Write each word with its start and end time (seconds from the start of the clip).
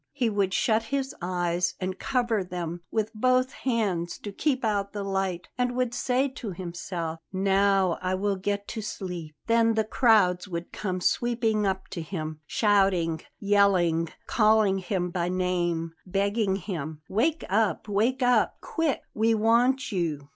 He 0.13 0.31
would 0.31 0.51
shut 0.51 0.81
his 0.85 1.13
eyes 1.21 1.75
and 1.79 1.99
cover 1.99 2.43
them 2.43 2.81
with 2.89 3.13
both 3.13 3.51
hands 3.51 4.17
to 4.23 4.31
keep 4.31 4.65
out 4.65 4.93
the 4.93 5.03
light; 5.03 5.47
and 5.59 5.75
would 5.75 5.93
say 5.93 6.27
to 6.29 6.49
himself: 6.49 7.19
"Now 7.31 7.99
I 8.01 8.15
will 8.15 8.37
get 8.37 8.67
to 8.69 8.81
sleep." 8.81 9.35
Then 9.45 9.75
the 9.75 9.83
crowds 9.83 10.47
would 10.47 10.71
come 10.71 11.01
sweeping 11.01 11.67
up 11.67 11.87
to 11.89 12.01
him, 12.01 12.39
shouting, 12.47 13.21
yelling, 13.39 14.09
calling 14.25 14.79
him 14.79 15.11
by 15.11 15.29
name, 15.29 15.93
begging 16.07 16.55
him: 16.55 17.03
"Wake 17.07 17.43
up! 17.47 17.87
Wake 17.87 18.23
up, 18.23 18.57
quick; 18.59 19.03
we 19.13 19.35
want 19.35 19.91
you!" 19.91 20.29